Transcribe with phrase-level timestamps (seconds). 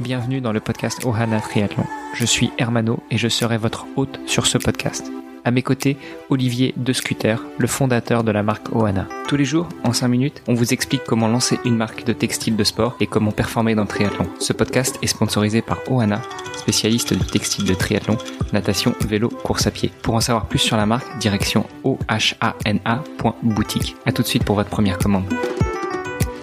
[0.00, 1.84] bienvenue dans le podcast Ohana Triathlon.
[2.14, 5.10] Je suis Hermano et je serai votre hôte sur ce podcast.
[5.44, 5.96] À mes côtés,
[6.28, 9.06] Olivier De Scuter, le fondateur de la marque Ohana.
[9.28, 12.56] Tous les jours, en 5 minutes, on vous explique comment lancer une marque de textile
[12.56, 14.26] de sport et comment performer dans le triathlon.
[14.40, 16.20] Ce podcast est sponsorisé par Ohana,
[16.56, 18.18] spécialiste du textile de triathlon,
[18.52, 19.92] natation, vélo, course à pied.
[20.02, 23.94] Pour en savoir plus sur la marque, direction ohana.boutique.
[24.04, 25.32] A tout de suite pour votre première commande.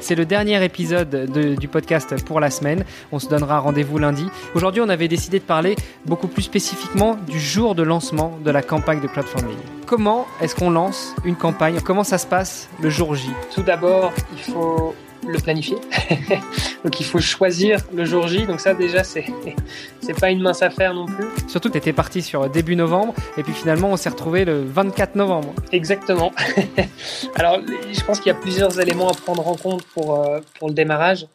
[0.04, 2.84] C'est le dernier épisode du podcast pour la semaine.
[3.14, 4.26] On se donnera rendez-vous lundi.
[4.54, 8.62] Aujourd'hui, on avait décidé de parler beaucoup plus spécifiquement du jour de lancement de la
[8.62, 9.56] campagne de crowdfunding.
[9.86, 11.80] Comment est-ce qu'on lance une campagne?
[11.80, 13.30] Comment ça se passe le jour J?
[13.56, 14.94] Tout d'abord, il faut
[15.28, 15.78] le planifier.
[16.84, 18.46] donc il faut choisir le jour J.
[18.46, 19.26] Donc ça déjà c'est
[20.02, 21.28] c'est pas une mince affaire non plus.
[21.48, 25.16] Surtout tu étais parti sur début novembre et puis finalement on s'est retrouvé le 24
[25.16, 25.54] novembre.
[25.72, 26.32] Exactement.
[27.36, 27.60] Alors
[27.92, 30.74] je pense qu'il y a plusieurs éléments à prendre en compte pour euh, pour le
[30.74, 31.28] démarrage.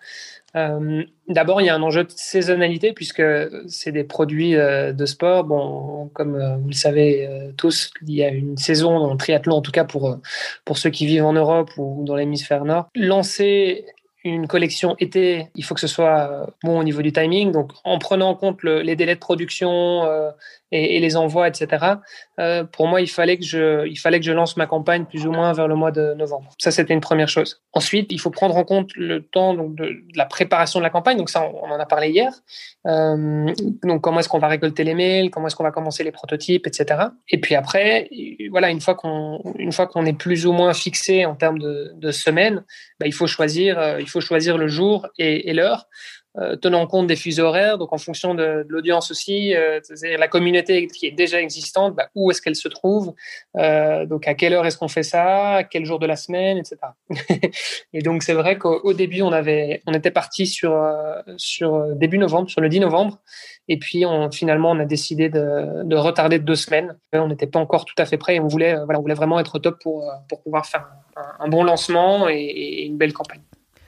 [0.58, 3.22] Euh, d'abord, il y a un enjeu de saisonnalité puisque
[3.68, 5.44] c'est des produits euh, de sport.
[5.44, 9.56] Bon, comme euh, vous le savez tous, il y a une saison dans le triathlon,
[9.56, 10.18] en tout cas pour,
[10.64, 12.88] pour ceux qui vivent en Europe ou dans l'hémisphère nord.
[12.94, 13.86] Lancer
[14.24, 17.52] une collection été, il faut que ce soit bon au niveau du timing.
[17.52, 20.30] Donc, en prenant en compte les délais de production euh,
[20.70, 21.94] et, les envois, etc.
[22.39, 25.27] Euh, pour moi, il fallait que je, il fallait que je lance ma campagne plus
[25.27, 26.50] ou moins vers le mois de novembre.
[26.58, 27.62] Ça, c'était une première chose.
[27.72, 31.16] Ensuite, il faut prendre en compte le temps donc, de, la préparation de la campagne.
[31.16, 32.33] Donc, ça, on, en a parlé hier.
[32.86, 33.46] Euh,
[33.83, 36.66] donc, comment est-ce qu'on va récolter les mails, comment est-ce qu'on va commencer les prototypes,
[36.66, 37.00] etc.
[37.30, 38.11] Et puis après,
[38.50, 39.41] voilà, une fois qu'on,
[39.91, 42.64] qu'on est plus ou moins fixé en termes de, de semaines,
[43.00, 45.88] bah, il faut choisir, il faut choisir le jour et, l'heure.
[46.36, 50.28] Euh, tenant compte des fuseaux horaires, donc en fonction de, l'audience aussi, euh, c'est-à-dire la
[50.28, 53.14] communauté qui est déjà existante, bah, où est-ce qu'elle se trouve,
[53.56, 56.77] euh, donc à quelle heure est-ce qu'on fait ça, quel jour de la semaine, etc.
[57.92, 60.78] et donc c'est vrai qu'au début on avait, on était parti sur
[61.39, 63.19] sur début novembre, sur le 10 novembre,
[63.66, 66.96] et puis on, finalement on a décidé de, retarder de deux semaines.
[67.14, 69.40] On n'était pas encore tout à fait prêt, et on voulait voilà, on voulait vraiment
[69.40, 70.05] être au top pour
[70.45, 70.86] pouvoir faire
[71.40, 73.40] un, bon lancement et une belle campagne.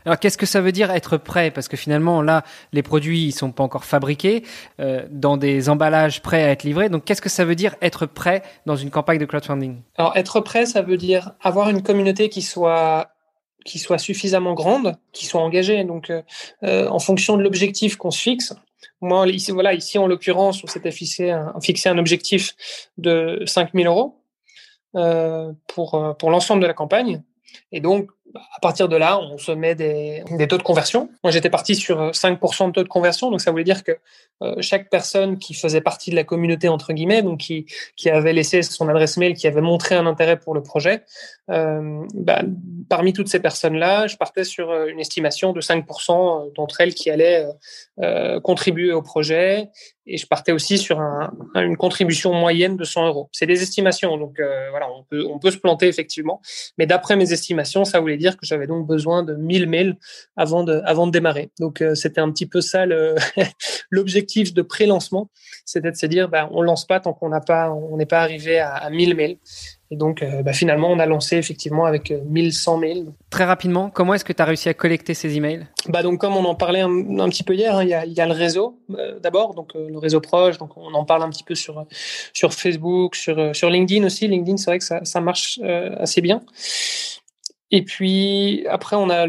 [0.05, 1.51] Alors qu'est-ce que ça veut dire être prêt?
[1.51, 4.45] Parce que finalement là, les produits ils sont pas encore fabriqués
[4.81, 6.89] euh, dans des emballages prêts à être livrés.
[6.89, 9.81] Donc qu'est-ce que ça veut dire être prêt dans une campagne de crowdfunding?
[9.97, 13.11] Alors être prêt, ça veut dire avoir une communauté qui soit
[13.67, 15.85] qui soit suffisamment grande, qui soit engagée.
[15.85, 16.23] Donc euh,
[16.63, 18.55] euh, en fonction de l'objectif qu'on se fixe.
[19.03, 22.55] Moi ici voilà ici en l'occurrence on s'était fixé un, fixé un objectif
[22.97, 24.17] de 5000 euros
[24.93, 27.23] pour pour l'ensemble de la campagne.
[27.73, 31.11] Et donc à partir de là, on se met des, taux de conversion.
[31.25, 33.93] Moi, j'étais parti sur 5% de taux de conversion, donc ça voulait dire que
[34.43, 38.63] euh, chaque personne qui faisait partie de la communauté entre guillemets, donc qui avait laissé
[38.63, 41.03] son adresse mail, qui avait montré un intérêt pour le projet,
[41.51, 42.43] euh, bah,
[42.89, 47.11] parmi toutes ces personnes-là, je partais sur euh, une estimation de 5% d'entre elles qui
[47.11, 47.47] allaient
[48.43, 49.69] contribuer au projet,
[50.07, 50.99] et je partais aussi sur
[51.55, 53.29] une contribution moyenne de 100 euros.
[53.31, 54.41] C'est des estimations, donc
[54.71, 56.41] voilà, on peut, se planter effectivement,
[56.79, 59.97] mais d'après mes estimations, ça voulait dire que j'avais donc besoin de 1000 mails
[60.35, 61.51] avant de, démarrer.
[61.59, 62.87] Donc c'était un petit peu ça
[63.91, 65.29] l'objectif de pré-lancement,
[65.67, 69.15] c'était de se dire, bah, on lance pas tant qu'on n'est pas arrivé à, 1000
[69.15, 69.37] mails.
[69.93, 73.13] Et donc, euh, bah, finalement, on a lancé effectivement avec 1100 euh, mails.
[73.31, 75.67] Très rapidement, comment est-ce que tu as réussi à collecter ces emails?
[75.89, 78.33] Bah donc, comme on en parlait un, petit peu hier, hein, il y, a, le
[78.33, 80.59] réseau euh, d'abord, donc le réseau proche.
[80.59, 81.85] Donc, on en parle un petit peu sur
[82.33, 84.29] sur Facebook, sur sur LinkedIn aussi.
[84.29, 85.59] LinkedIn, c'est vrai que ça, ça marche
[85.99, 86.41] assez bien.
[87.73, 89.27] Et puis après, on a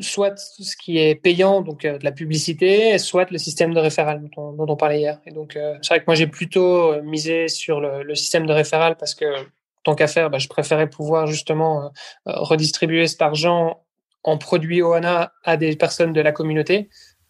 [0.00, 4.22] soit ce qui est payant, donc euh, de la publicité, soit le système de référal
[4.34, 5.20] dont, on parlait hier.
[5.26, 8.96] Et donc, euh, c'est vrai que moi, j'ai plutôt misé sur le, système de référal
[8.96, 9.26] parce que
[9.84, 11.92] tant qu'à faire, bah, je préférais pouvoir justement
[12.26, 13.82] redistribuer cet argent
[14.24, 16.88] en produits OANA à des personnes de la communauté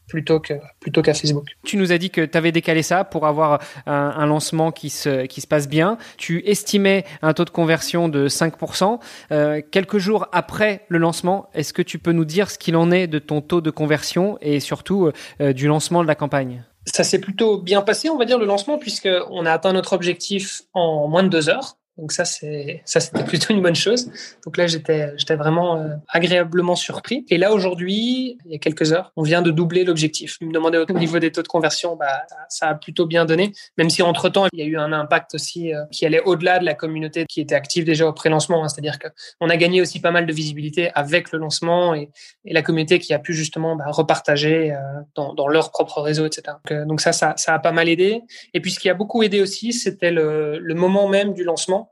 [0.09, 1.47] plutôt que plutôt qu'à Facebook.
[1.65, 5.25] Tu nous as dit que tu avais décalé ça pour avoir un, lancement qui se
[5.27, 5.97] qui se passe bien.
[6.19, 8.99] Tu estimais un taux de conversion de 5%.
[9.31, 12.91] Euh, quelques jours après le lancement, est-ce que tu peux nous dire ce qu'il en
[12.91, 16.65] est de ton taux de conversion et surtout euh, du lancement de la campagne?
[16.85, 19.93] Ça s'est plutôt bien passé, on va dire, le lancement, puisque on a atteint notre
[19.93, 21.77] objectif en moins de deux heures.
[22.03, 24.11] Donc ça, c'est ça, c'était plutôt une bonne chose.
[24.45, 27.25] Donc là, j'étais, j'étais vraiment euh, agréablement surpris.
[27.31, 30.37] Et là, aujourd'hui, il y a quelques heures, on vient de doubler l'objectif.
[30.41, 33.53] Vous me demandez au niveau des taux de conversion, bah, ça a plutôt bien donné.
[33.79, 36.59] Même si entre temps, il y a eu un impact aussi euh, qui allait au-delà
[36.59, 38.65] de la communauté qui était active déjà au pré-lancement.
[38.65, 38.69] Hein.
[38.69, 39.07] C'est-à-dire que
[39.41, 42.11] on a gagné aussi pas mal de visibilité avec le lancement et,
[42.45, 44.77] et la communauté qui a pu justement bah, repartager euh,
[45.15, 46.57] dans, dans, leur propre réseau, etc.
[46.69, 48.23] Donc, donc, ça, ça, ça a pas mal aidé.
[48.55, 51.92] Et puis ce qui a beaucoup aidé aussi, c'était le, le moment même du lancement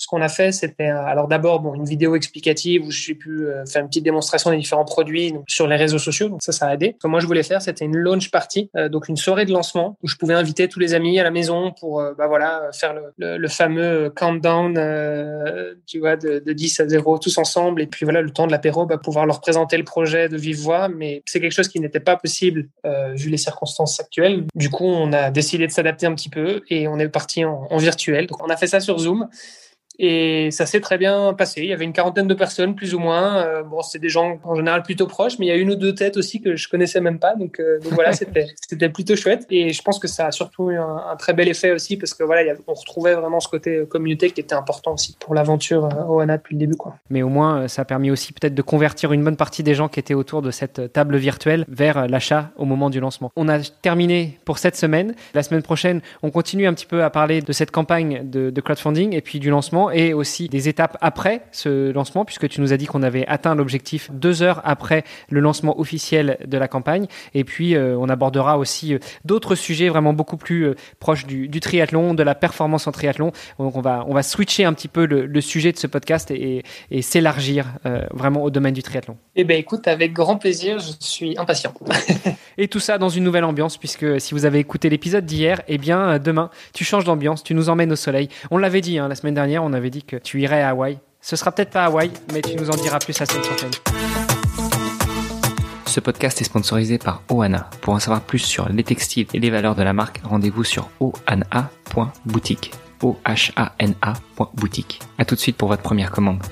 [0.00, 3.82] Ce qu'on a fait, c'était alors d'abord bon, une vidéo explicative où j'ai pu faire
[3.82, 6.30] une petite démonstration des différents produits sur les réseaux sociaux.
[6.30, 6.96] Donc ça, ça a aidé.
[6.98, 9.98] Ce que moi je voulais faire, c'était une launch party, donc une soirée de lancement
[10.02, 13.36] où je pouvais inviter tous les amis à la maison pour bah voilà faire le,
[13.36, 14.72] le, fameux countdown,
[15.86, 17.82] tu vois, de, de, 10 à 0 tous ensemble.
[17.82, 20.60] Et puis voilà, le temps de l'apéro, bah, pouvoir leur présenter le projet de vive
[20.62, 20.88] voix.
[20.88, 22.68] Mais c'est quelque chose qui n'était pas possible
[23.12, 24.46] vu les circonstances actuelles.
[24.54, 27.66] Du coup, on a décidé de s'adapter un petit peu et on est parti en,
[27.68, 28.26] en virtuel.
[28.26, 29.28] Donc, on a fait ça sur Zoom.
[30.02, 31.60] Et ça s'est très bien passé.
[31.60, 33.44] Il y avait une quarantaine de personnes, plus ou moins.
[33.44, 35.74] Euh, bon, c'est des gens en général plutôt proches, mais il y a une ou
[35.74, 37.34] deux têtes aussi que je connaissais même pas.
[37.34, 39.46] Donc, euh, donc voilà, c'était plutôt chouette.
[39.50, 42.24] Et je pense que ça a surtout eu un, très bel effet aussi parce que
[42.24, 46.38] voilà, on retrouvait vraiment ce côté communauté qui était important aussi pour l'aventure euh, Oana
[46.38, 46.76] depuis le début.
[46.76, 46.96] Quoi.
[47.10, 49.88] Mais au moins, ça a permis aussi peut-être de convertir une bonne partie des gens
[49.88, 53.32] qui étaient autour de cette table virtuelle vers l'achat au moment du lancement.
[53.36, 55.14] On a terminé pour cette semaine.
[55.34, 58.60] La semaine prochaine, on continue un petit peu à parler de cette campagne de, de
[58.62, 62.72] crowdfunding et puis du lancement et aussi des étapes après ce lancement, puisque tu nous
[62.72, 67.06] as dit qu'on avait atteint l'objectif deux heures après le lancement officiel de la campagne.
[67.34, 71.48] Et puis, euh, on abordera aussi euh, d'autres sujets vraiment beaucoup plus euh, proches du,
[71.48, 73.32] du, triathlon, de la performance en triathlon.
[73.58, 76.30] Donc, on va, on va switcher un petit peu le, le sujet de ce podcast
[76.30, 77.66] et, et s'élargir
[78.12, 79.16] vraiment au domaine du triathlon.
[79.36, 81.72] Eh bien, écoute, avec grand plaisir, je suis impatient.
[82.58, 85.78] et tout ça dans une nouvelle ambiance, puisque si vous avez écouté l'épisode d'hier, eh
[85.78, 88.28] bien, demain, tu changes d'ambiance, tu nous emmènes au soleil.
[88.50, 90.98] On l'avait dit hein, la semaine dernière, on avait dit que tu irais à Hawaï.
[91.20, 93.70] Ce sera peut-être pas Hawaï, mais tu nous en diras plus la semaine prochaine.
[95.86, 97.68] Ce podcast est sponsorisé par Oana.
[97.80, 100.88] Pour en savoir plus sur les textiles et les valeurs de la marque, rendez-vous sur
[101.00, 102.72] oana.boutique.
[103.02, 105.00] O-H-A-N-A.boutique.
[105.18, 106.42] A tout de suite pour votre première commande.